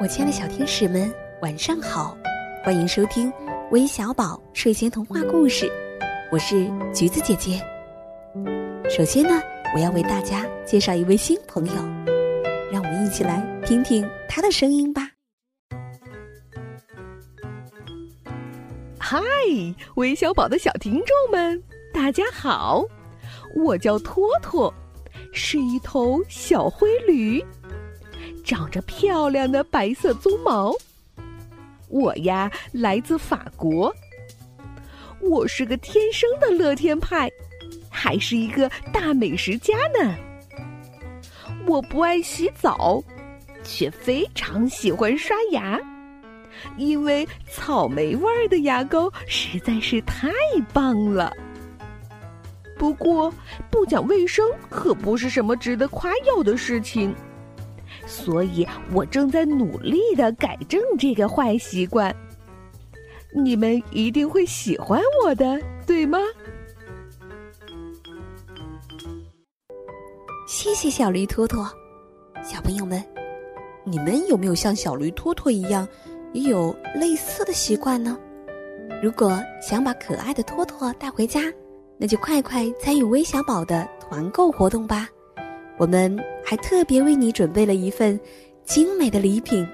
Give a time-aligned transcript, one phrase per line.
[0.00, 2.16] 我亲爱的小天使们，晚上好！
[2.62, 3.32] 欢迎收听
[3.72, 5.68] 微小宝睡前童话故事，
[6.30, 7.60] 我是橘子姐姐。
[8.88, 9.42] 首先呢，
[9.74, 11.72] 我要为大家介绍一位新朋友，
[12.70, 15.10] 让我们一起来听听他的声音吧。
[19.00, 19.20] 嗨，
[19.96, 21.60] 微小宝的小听众们，
[21.92, 22.84] 大家好！
[23.56, 24.72] 我叫托托，
[25.32, 27.44] 是一头小灰驴。
[28.48, 30.74] 长着漂亮的白色鬃毛。
[31.88, 33.94] 我呀，来自法国。
[35.20, 37.30] 我是个天生的乐天派，
[37.90, 40.16] 还是一个大美食家呢。
[41.66, 43.04] 我不爱洗澡，
[43.62, 45.78] 却非常喜欢刷牙，
[46.78, 50.30] 因为草莓味儿的牙膏实在是太
[50.72, 51.30] 棒了。
[52.78, 53.30] 不过，
[53.70, 57.14] 不讲卫生可不是什么值得夸耀的事情。
[58.08, 62.14] 所以我正在努力的改正这个坏习惯。
[63.34, 66.18] 你们一定会喜欢我的，对吗？
[70.46, 71.70] 谢谢小驴托托。
[72.42, 73.04] 小朋友们，
[73.84, 75.86] 你们有没有像小驴托托一样，
[76.32, 78.18] 也有类似的习惯呢？
[79.02, 81.42] 如果想把可爱的托托带回家，
[81.98, 85.06] 那就快快参与微小宝的团购活动吧。
[85.76, 86.18] 我们
[86.48, 88.18] 还特别为你准备了一份
[88.64, 89.68] 精美的礼品，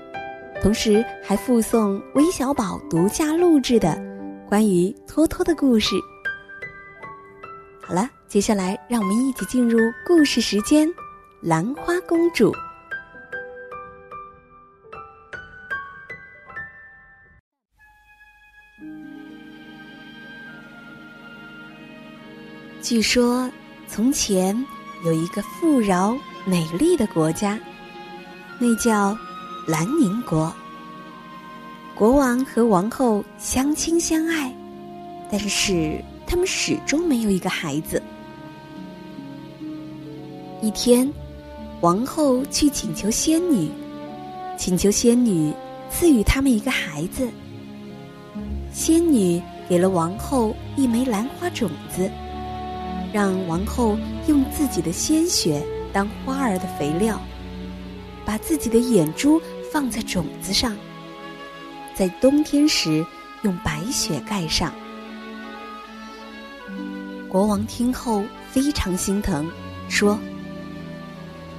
[0.61, 3.97] 同时还附送微小宝独家录制的
[4.49, 5.95] 关于托托的故事。
[7.81, 10.89] 好了，接下来让我们一起进入故事时间，
[11.41, 12.51] 《兰花公主》。
[22.83, 23.49] 据说，
[23.87, 24.61] 从前。
[25.05, 27.59] 有一个富饶美丽的国家，
[28.59, 29.17] 那叫
[29.67, 30.53] 兰宁国。
[31.95, 34.55] 国王和王后相亲相爱，
[35.31, 38.03] 但是他们始终没有一个孩子。
[40.61, 41.11] 一天，
[41.81, 43.71] 王后去请求仙女，
[44.59, 45.51] 请求仙女
[45.91, 47.27] 赐予他们一个孩子。
[48.71, 52.11] 仙女给了王后一枚兰花种子。
[53.13, 53.97] 让王后
[54.27, 57.21] 用自己的鲜血当花儿的肥料，
[58.25, 59.41] 把自己的眼珠
[59.73, 60.77] 放在种子上，
[61.95, 63.07] 在冬天时
[63.43, 64.75] 用白雪盖上。
[67.29, 69.49] 国王听后非常心疼，
[69.89, 70.19] 说：“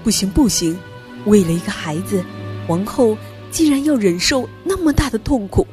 [0.03, 0.77] 不行不行，
[1.25, 2.21] 为了一个孩子，
[2.67, 3.17] 王后
[3.51, 5.65] 竟然要忍受那么大的痛苦，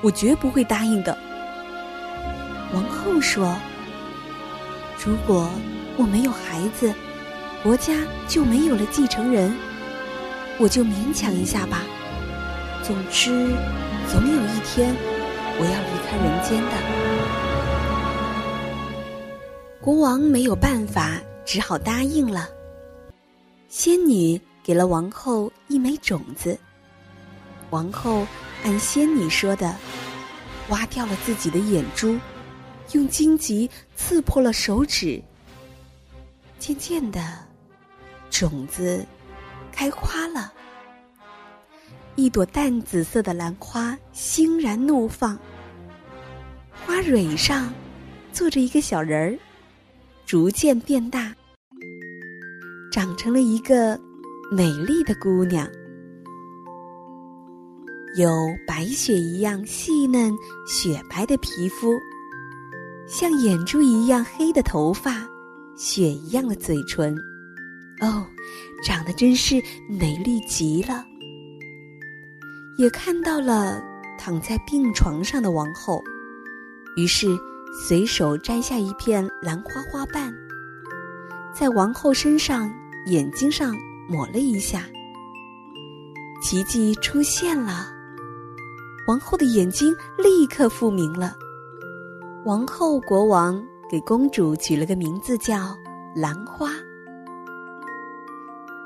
[0.00, 1.16] 我绝不会答应的。”
[2.72, 3.54] 王后说。
[5.04, 5.48] 如果
[5.98, 6.92] 我没有孩子，
[7.66, 7.92] 国家
[8.28, 9.52] 就没有了继承人，
[10.56, 11.82] 我就勉强一下吧。
[12.84, 13.52] 总之，
[14.08, 14.94] 总有一天
[15.58, 16.70] 我要离开人间的。
[19.80, 22.48] 国王没有办法，只好答应了。
[23.66, 26.56] 仙女给了王后一枚种子，
[27.70, 28.24] 王后
[28.62, 29.74] 按仙女说的，
[30.68, 32.16] 挖掉了自己的眼珠。
[32.92, 35.20] 用荆棘刺破了手指，
[36.60, 37.20] 渐渐的，
[38.38, 39.02] 种子
[39.72, 40.52] 开花了。
[42.16, 45.38] 一朵淡紫色的兰花欣然怒放，
[46.70, 47.72] 花蕊上
[48.34, 49.38] 坐着一个小人儿，
[50.26, 51.34] 逐渐变大，
[52.92, 53.98] 长成了一个
[54.52, 55.66] 美丽的姑娘，
[58.18, 58.30] 有
[58.66, 60.30] 白雪一样细嫩
[60.68, 61.90] 雪白的皮肤。
[63.08, 65.26] 像眼珠一样黑的头发，
[65.74, 67.16] 雪一样的嘴唇，
[68.00, 68.26] 哦，
[68.84, 71.04] 长得真是美丽极了。
[72.78, 73.82] 也看到了
[74.18, 76.02] 躺在病床上的王后，
[76.96, 77.26] 于是
[77.86, 80.34] 随手摘下一片兰花花瓣，
[81.54, 82.70] 在王后身上
[83.06, 83.74] 眼睛上
[84.08, 84.84] 抹了一下，
[86.42, 87.88] 奇迹出现了，
[89.08, 91.34] 王后的眼睛立刻复明了。
[92.44, 93.60] 王后、国王
[93.90, 95.74] 给公主取了个名字，叫
[96.14, 96.70] 兰花。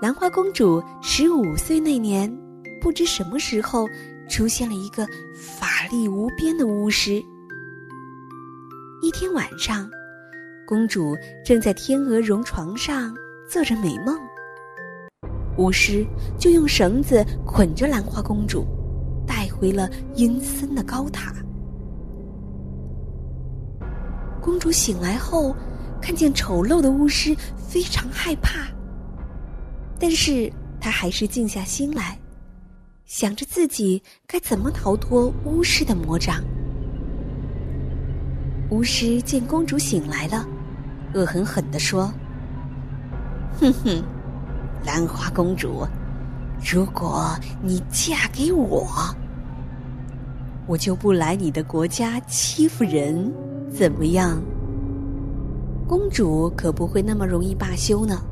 [0.00, 2.34] 兰花公主十五岁那年，
[2.80, 3.86] 不知什么时候
[4.30, 7.22] 出现了一个法力无边的巫师。
[9.02, 9.90] 一天晚上，
[10.66, 11.14] 公主
[11.44, 13.14] 正在天鹅绒床上
[13.46, 14.18] 做着美梦，
[15.58, 16.06] 巫师
[16.38, 18.64] 就用绳子捆着兰花公主，
[19.26, 21.30] 带回了阴森的高塔。
[24.40, 25.54] 公主醒来后，
[26.00, 28.66] 看见丑陋的巫师，非常害怕。
[30.00, 30.50] 但是
[30.80, 32.18] 她还是静下心来，
[33.04, 36.42] 想着自己该怎么逃脱巫师的魔掌。
[38.70, 40.48] 巫师见公主醒来了，
[41.12, 42.10] 恶狠狠地说
[43.60, 44.02] ：“哼哼，
[44.86, 45.86] 兰花公主，
[46.64, 48.88] 如果你嫁给我，
[50.66, 53.30] 我就不来你的国家欺负人，
[53.70, 54.40] 怎么样？”
[55.86, 58.22] 公主可不会那么容易罢休呢。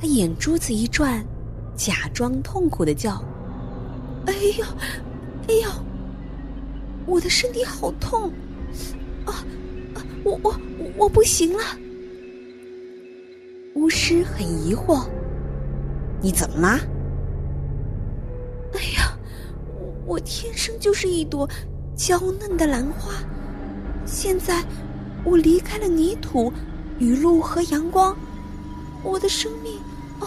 [0.00, 1.26] 他眼珠子一转，
[1.74, 3.20] 假装痛苦的叫
[4.26, 4.64] ：“哎呦，
[5.48, 5.68] 哎呦，
[7.04, 8.32] 我的身体好痛！”
[9.26, 9.44] 啊，
[10.22, 10.54] 我我
[10.96, 11.62] 我不行了。
[13.74, 15.04] 巫师很疑惑
[16.22, 16.78] ：“你怎么了？”
[18.74, 19.18] 哎呀，
[20.06, 21.48] 我天生就是一朵
[21.96, 23.12] 娇嫩的兰花，
[24.04, 24.64] 现在
[25.24, 26.52] 我离开了泥土、
[26.98, 28.16] 雨露和阳光，
[29.02, 29.72] 我的生命
[30.20, 30.26] 哦，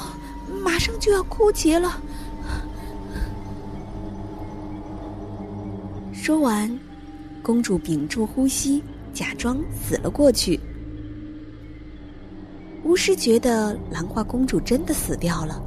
[0.64, 2.02] 马上就要枯竭了。
[6.14, 6.80] 说完。
[7.44, 8.84] 公主屏住呼吸，
[9.16, 10.60] 假装死了过去。
[12.84, 15.60] 巫师觉得兰花公主真的死掉了，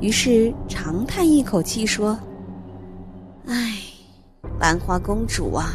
[0.00, 2.18] 于是长叹一口气说
[3.46, 3.78] ：“唉，
[4.58, 5.72] 兰花公主啊，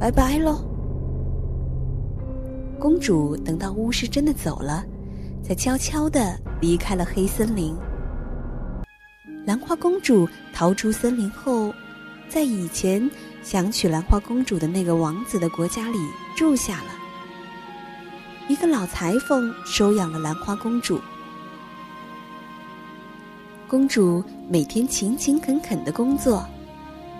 [0.00, 0.60] 拜拜喽。”
[2.80, 4.84] 公主等到巫师真的走了，
[5.54, 7.76] 悄悄的离开了黑森林。
[9.46, 11.72] 兰花公主逃出森林后。
[12.28, 13.10] 在以前
[13.42, 15.98] 想娶兰花公主的那个王子的国家里
[16.36, 16.90] 住下了。
[18.46, 21.00] 一个老裁缝收养了兰花公主。
[23.66, 26.46] 公主每天勤勤恳恳的工作，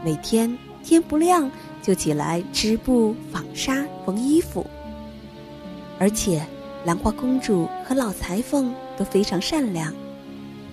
[0.05, 1.50] 每天天不亮
[1.82, 4.65] 就起来织布、纺纱、缝衣服。
[5.99, 6.41] 而且，
[6.87, 9.93] 兰花公主和老裁缝都非常善良，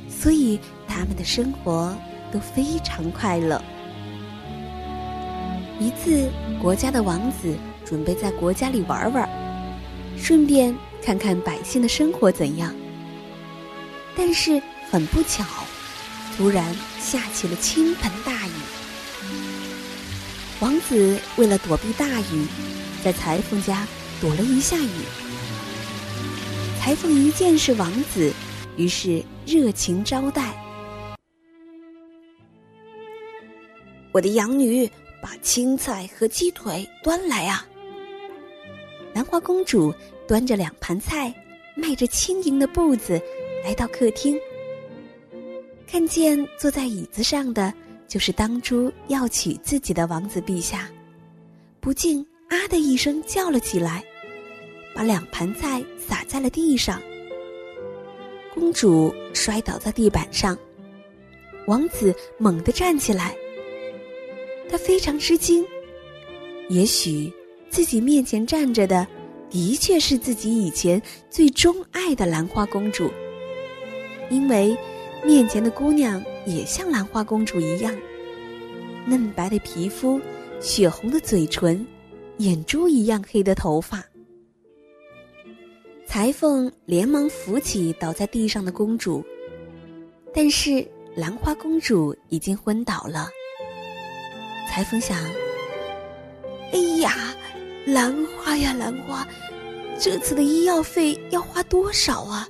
[0.10, 1.94] 所以他们的生活
[2.32, 3.62] 都非常快乐。
[5.80, 6.30] 一次，
[6.62, 7.56] 国家的王子
[7.86, 9.30] 准备在国家里玩玩，
[10.18, 10.74] 顺便
[11.04, 12.74] 看看百姓的生活怎样。
[14.16, 15.44] 但是很不巧，
[16.36, 18.52] 突然下起了倾盆大雨。
[20.62, 22.48] 王子为了躲避大雨，
[23.04, 23.86] 在裁缝家
[24.22, 25.27] 躲了一下雨。
[26.88, 28.32] 裁缝一见是王子，
[28.78, 30.54] 于是热情招待。
[34.14, 34.90] 我的养女。
[35.20, 37.68] 把青菜和鸡腿端来啊！
[39.14, 39.94] 兰花公主
[40.28, 41.34] 端着两盘菜，
[41.76, 43.20] 迈着轻盈的步子
[43.66, 44.40] 来到客厅，
[45.88, 47.74] 看见坐在椅子上的
[48.08, 50.88] 就是当初要娶自己的王子陛下，
[51.82, 54.02] 不禁啊的一声叫了起来，
[54.98, 57.00] 把两盘菜洒在了地上。
[58.52, 60.58] 公主摔倒在地板上，
[61.68, 63.36] 王子猛地站起来。
[64.68, 65.64] 他非常吃惊，
[66.70, 67.32] 也许
[67.70, 69.06] 自己面前站着的，
[69.52, 71.00] 的确是自己以前
[71.30, 73.08] 最钟爱的兰花公主。
[74.32, 74.76] 因为
[75.24, 77.96] 面前的姑娘也像兰花公主一样，
[79.06, 80.20] 嫩白的皮肤，
[80.60, 81.86] 血红的嘴唇，
[82.38, 84.04] 眼珠一样黑的头发。
[86.18, 89.24] 裁缝连忙扶起倒在地上的公主，
[90.34, 90.84] 但是
[91.16, 93.30] 兰花公主已经昏倒了。
[94.68, 95.16] 裁缝想
[96.74, 97.36] ：“哎呀，
[97.86, 99.28] 兰花呀，兰花，
[100.00, 102.50] 这次的医药费要花多少啊？”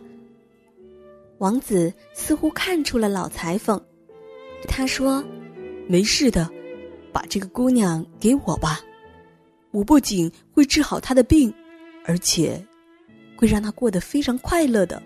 [1.40, 3.78] 王子似乎看出了老裁缝，
[4.66, 5.22] 他说
[5.90, 6.50] ：“没事的，
[7.12, 8.80] 把这个姑娘给我吧，
[9.72, 11.54] 我不仅会治好她的病，
[12.06, 12.66] 而且
[13.38, 15.01] 会让她过得非常快乐的。”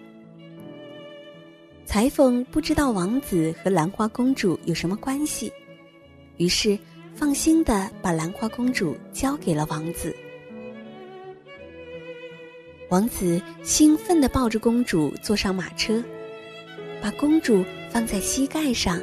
[1.85, 5.53] 裁缝不知道王子和兰花公主有什么关系，
[6.37, 6.79] 于是。
[7.13, 10.15] 放心的把兰花公主交给了王子。
[12.89, 16.01] 王子兴奋的抱着公主坐上马车，
[17.01, 18.99] 把公主放在膝盖上，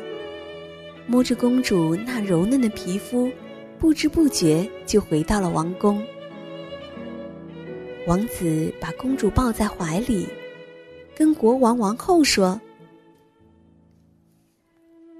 [1.06, 3.30] 摸着公主那柔嫩的皮肤，
[3.78, 6.02] 不知不觉就回到了王宫。
[8.08, 10.26] 王子把公主抱在怀里，
[11.14, 12.58] 跟国王王后说：“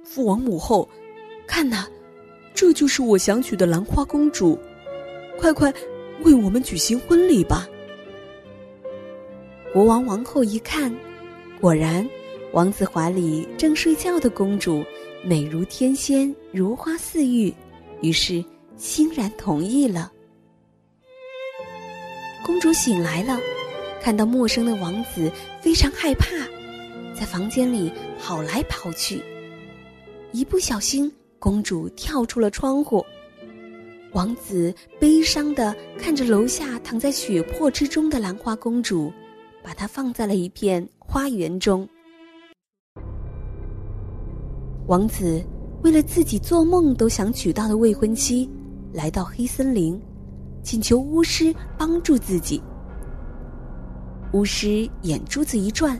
[0.03, 0.89] 父王母后，
[1.47, 1.87] 看呐！”
[2.57, 4.59] 这就是我想娶的兰花公主，
[5.37, 5.71] 快快
[6.23, 7.69] 为我们举行婚礼吧！
[9.71, 10.91] 国王王后一看，
[11.61, 12.09] 果然，
[12.53, 14.83] 王子怀里正睡觉的公主
[15.23, 17.53] 美如天仙，如花似玉，
[18.01, 18.43] 于是
[18.79, 20.11] 欣然同意了。
[22.49, 23.39] 公主醒来了，
[24.01, 26.29] 看到陌生的王子，非常害怕，
[27.15, 29.23] 在房间里跑来跑去。
[30.33, 33.05] 一不小心，公主跳出了窗户。
[34.15, 39.13] 王子悲伤的看着楼下躺在血泊之中的兰花公主，
[39.63, 41.87] 把她放在了一片花园中。
[44.87, 45.45] 王子
[45.83, 48.49] 为了自己做梦都想娶到的未婚妻，
[48.95, 50.01] 来到黑森林，
[50.63, 52.63] 请求巫师帮助自己。
[54.33, 55.99] 巫师眼珠子一转，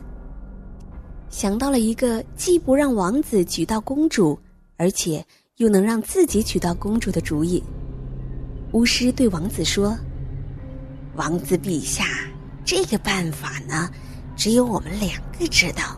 [1.29, 4.39] 想到了一个既不让王子娶到公主，
[4.77, 5.25] 而且
[5.57, 7.63] 又能让自己娶到公主的主意。
[8.73, 9.97] 巫师对王子说
[11.17, 12.05] ：“王子陛下，
[12.63, 13.89] 这个办法呢，
[14.35, 15.97] 只有我们两个知道，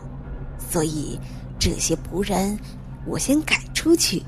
[0.58, 1.20] 所以
[1.58, 2.58] 这些仆人，
[3.06, 4.22] 我先赶出去。”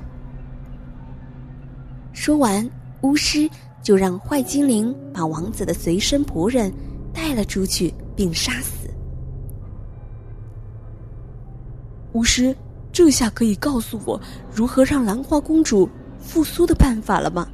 [2.13, 2.69] 说完，
[3.01, 3.49] 巫师
[3.85, 6.73] 就让坏精灵把王子的随身仆人
[7.13, 8.89] 带了出去，并杀死。
[12.13, 12.55] 巫师，
[12.91, 14.19] 这下可以告诉我
[14.51, 15.87] 如何让兰花公主
[16.17, 17.47] 复苏的办法了吗？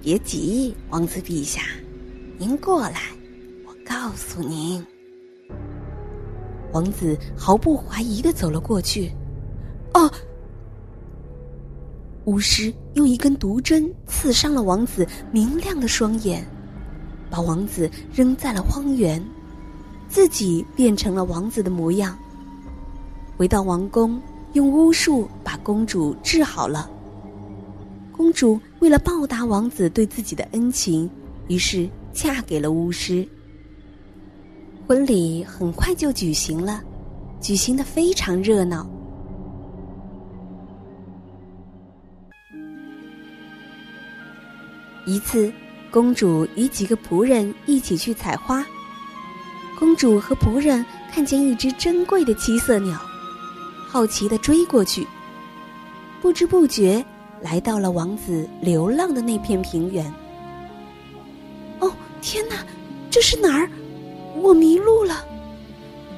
[0.00, 1.62] 别急，王子陛下，
[2.38, 3.00] 您过来，
[3.66, 4.86] 我告诉您。
[6.72, 9.10] 王子毫不怀疑的走了过去。
[9.92, 10.08] 啊！
[12.26, 16.46] 巫师用一根毒针刺伤了王子明亮的双眼，
[17.30, 19.24] 把王子扔在了荒原，
[20.08, 22.16] 自己变成了王子的模样。
[23.36, 24.20] 回到王宫，
[24.52, 26.90] 用巫术把公主治好了。
[28.12, 31.08] 公主为了报答王子对自己的恩情，
[31.48, 33.26] 于是嫁给了巫师。
[34.86, 36.82] 婚礼很快就举行了，
[37.40, 38.86] 举行的非常热闹。
[45.06, 45.52] 一次，
[45.90, 48.64] 公主与几个仆人一起去采花。
[49.78, 53.00] 公主和仆人看见一只珍贵的七色鸟，
[53.88, 55.06] 好奇的追过去，
[56.20, 57.04] 不知不觉。
[57.42, 60.04] 来到了王子流浪的那片平原。
[61.78, 61.90] 哦，
[62.20, 62.56] 天哪，
[63.10, 63.70] 这是哪儿？
[64.36, 65.24] 我迷路了！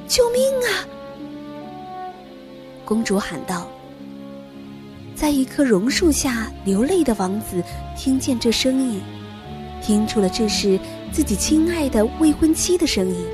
[0.09, 0.83] 救命啊！
[2.85, 3.71] 公主喊道。
[5.23, 7.63] 在一棵榕树下流泪的王子
[7.97, 9.01] 听见这声音，
[9.81, 10.77] 听出了这是
[11.13, 13.25] 自己亲爱的未婚妻的声音，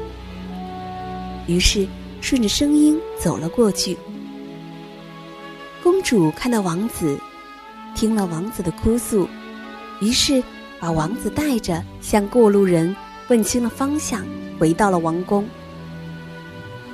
[1.46, 1.88] 于是
[2.20, 3.96] 顺着声音走了过去。
[5.82, 7.18] 公主看到王子。
[7.94, 9.26] 听了王子的哭诉，
[10.02, 10.42] 于是
[10.78, 12.94] 把王子带着，向过路人
[13.28, 14.26] 问清了方向，
[14.58, 15.48] 回到了王宫。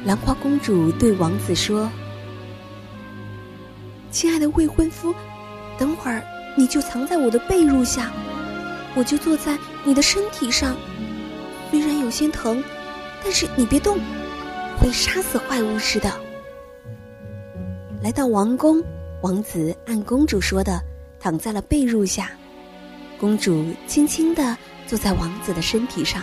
[0.04, 1.90] 兰花公主对王子说
[4.14, 5.12] ：“亲爱的未婚夫，
[5.76, 6.22] 等会儿
[6.56, 8.12] 你就藏在我的被褥下，
[8.94, 10.76] 我就坐在你的身体上。
[11.68, 12.62] 虽然有些疼，
[13.24, 13.98] 但是你别动，
[14.78, 16.12] 会杀死坏巫师的。”
[18.04, 18.80] 来到王宫，
[19.20, 20.80] 王子按公主说的。
[21.18, 22.30] 躺在了被褥下，
[23.18, 24.56] 公主轻轻的
[24.86, 26.22] 坐在王子的身体上，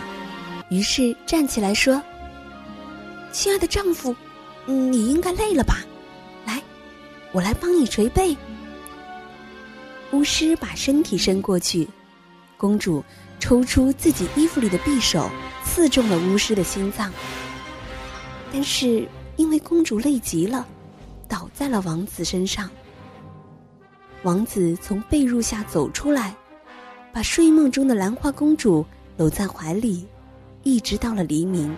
[0.70, 2.00] 于是站起来说
[3.32, 4.14] ：“亲爱的丈夫，
[4.64, 5.80] 你应该累了吧？
[7.32, 8.36] 我来帮你捶背。”
[10.12, 11.88] 巫师把身体伸过去，
[12.56, 13.02] 公主
[13.40, 15.30] 抽出自己衣服里的匕首，
[15.64, 17.10] 刺中了巫师的心脏。
[18.52, 20.66] 但是因为公主累极了，
[21.26, 22.68] 倒在了王子身上。
[24.22, 26.36] 王子从被褥下走出来，
[27.12, 28.84] 把睡梦中的兰花公主
[29.16, 30.06] 搂在怀里，
[30.62, 31.74] 一直到了黎明。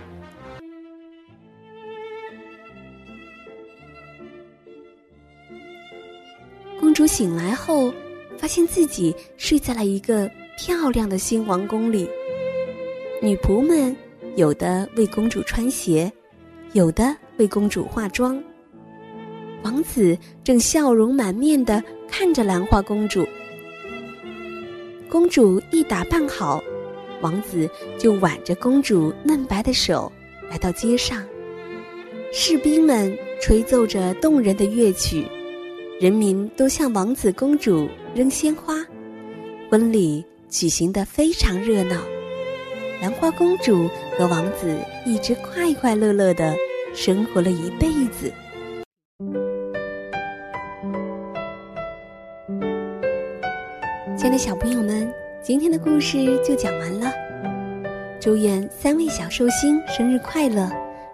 [7.07, 7.93] 醒来后，
[8.39, 12.09] 发现自己睡在了一个漂亮的新王宫里。
[13.23, 13.97] 女仆们
[14.37, 16.13] 有的为公主穿鞋，
[16.73, 18.43] 有的为公主化妆。
[19.63, 21.83] 王子正笑容满面的。
[22.17, 23.27] 看着兰花公主，
[25.11, 26.63] 公主一打扮好，
[27.23, 27.69] 王子
[27.99, 30.13] 就挽着公主嫩白的手
[30.49, 31.27] 来到街上。
[32.33, 35.27] 士兵们吹奏着动人的乐曲，
[36.01, 38.75] 人民都向王子公主扔鲜花，
[39.71, 42.03] 婚礼举行的非常热闹。
[43.01, 46.53] 兰花公主和王子一直快快乐乐的
[46.93, 48.33] 生活了一辈子。
[54.17, 55.09] 亲爱的小朋友们，
[55.41, 57.13] 今天的故事就讲完了。
[58.21, 60.69] 祝愿三位小寿星生日快乐！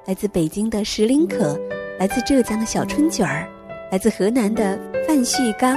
[0.07, 1.61] 来自北京的石林可，
[1.99, 3.47] 来自浙江的小春卷儿，
[3.91, 5.77] 来自河南的范旭刚，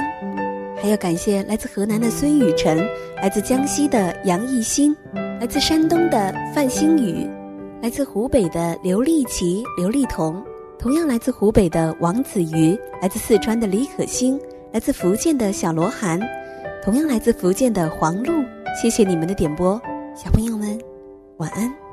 [0.80, 2.78] 还要感谢来自河南的孙雨辰，
[3.16, 4.94] 来自江西的杨艺新，
[5.40, 7.28] 来自山东的范星宇，
[7.82, 10.40] 来自湖北的刘丽琪、刘丽彤，
[10.78, 14.40] 同样来自湖北的王子瑜，来自四川的李可欣，
[14.72, 16.20] 来自福建的小罗涵，
[16.84, 18.32] 同样来自福建的黄璐，
[18.80, 19.80] 谢谢你们的点播，
[20.14, 20.78] 小朋友们，
[21.38, 21.83] 晚安。